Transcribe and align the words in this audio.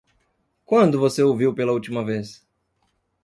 Quando 0.65 0.97
você 0.99 1.21
o 1.21 1.37
viu 1.37 1.53
pela 1.53 1.73
última 1.73 2.03
vez? 2.03 2.43